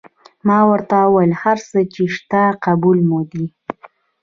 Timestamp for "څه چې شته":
1.69-2.41